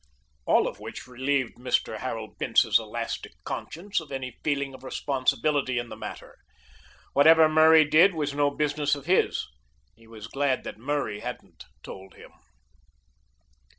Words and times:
All 0.47 0.67
of 0.67 0.79
which 0.79 1.05
relieved 1.05 1.57
Mr. 1.59 1.99
Harold 1.99 2.39
Bince's 2.39 2.79
elastic 2.79 3.33
conscience 3.43 3.99
of 3.99 4.11
any 4.11 4.39
feeling 4.43 4.73
of 4.73 4.83
responsibility 4.83 5.77
in 5.77 5.89
the 5.89 5.95
matter. 5.95 6.39
Whatever 7.13 7.47
Murray 7.47 7.85
did 7.85 8.15
was 8.15 8.33
no 8.33 8.49
business 8.49 8.95
of 8.95 9.05
his. 9.05 9.45
He 9.95 10.07
was 10.07 10.25
glad 10.27 10.63
that 10.63 10.79
Murray 10.79 11.19
hadn't 11.19 11.65
told 11.83 12.15
him. 12.15 12.31